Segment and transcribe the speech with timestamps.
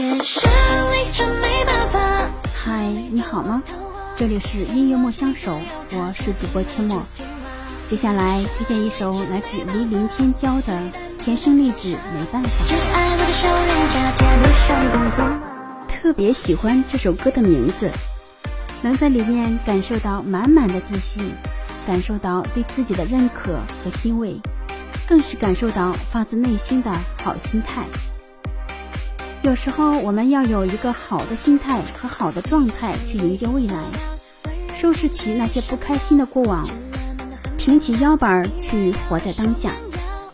[0.00, 2.00] 眼神里真没办法
[2.54, 3.62] 嗨，你好吗？
[4.16, 7.02] 这里是音乐莫相守，我是主播阡陌。
[7.86, 10.72] 接下来推荐一首来自黎明天骄的
[11.22, 12.64] 《天生丽质没办法》。
[15.86, 17.90] 特别喜欢这首歌的名字，
[18.80, 21.30] 能在里面感受到满满的自信，
[21.86, 24.40] 感受到对自己的认可和欣慰，
[25.06, 26.90] 更是感受到发自内心的
[27.22, 27.84] 好心态。
[29.42, 33.82] 有时候我们要有一个好的心态和好的状态去迎接未来，
[34.76, 36.68] 收拾起那些不开心的过往，
[37.56, 39.72] 挺起腰板去活在当下。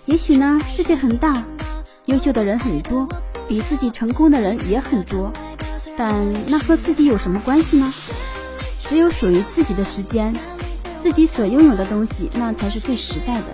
[0.07, 1.45] 也许呢，世界很大，
[2.07, 3.07] 优秀的人很多，
[3.47, 5.33] 比自己成功的人也很多，
[5.97, 6.13] 但
[6.49, 7.95] 那和自己有什么关系呢？
[8.81, 10.35] 只有属于自己的时间，
[11.01, 13.45] 自己所拥有的东西，那才是最实在的。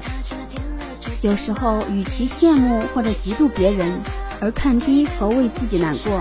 [1.21, 4.01] 有时候，与其羡慕或者嫉妒别人。
[4.43, 6.21] 而看低和为自己难过，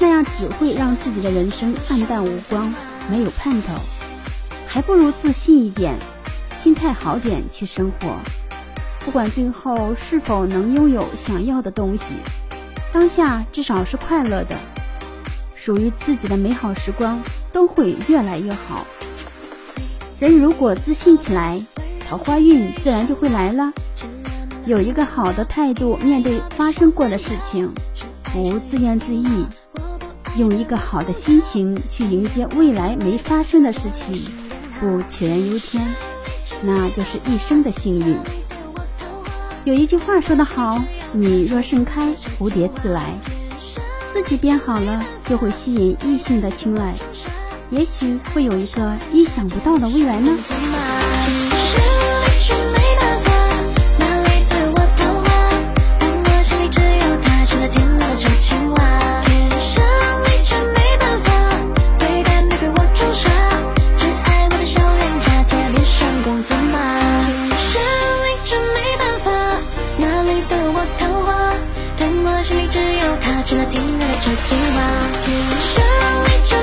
[0.00, 2.74] 那样只会让自己的人生暗淡无光，
[3.08, 3.72] 没有盼头。
[4.66, 5.94] 还不如自信一点，
[6.56, 8.16] 心态好点去生活。
[9.04, 12.14] 不管最后是否能拥有想要的东西，
[12.92, 14.56] 当下至少是快乐的。
[15.54, 18.84] 属于自己的美好时光都会越来越好。
[20.18, 21.62] 人如果自信起来，
[22.08, 23.72] 桃花运自然就会来了。
[24.64, 27.68] 有一个好的态度面对发生过的事情，
[28.22, 29.44] 不自怨自艾；
[30.38, 34.24] 用一个好的心情去迎接未来没发生的事情，
[34.78, 35.84] 不杞人忧天，
[36.62, 38.16] 那就是一生的幸运。
[39.64, 40.80] 有一句话说得好
[41.12, 43.14] ：“你若盛开，蝴蝶自来。”
[44.14, 46.94] 自己变好了，就会吸引异性的青睐，
[47.70, 50.30] 也许会有一个意想不到的未来呢。
[72.52, 74.78] 心里只有他，值得听他的这情话。
[75.24, 75.26] 天
[75.72, 75.82] 生
[76.24, 76.54] 丽质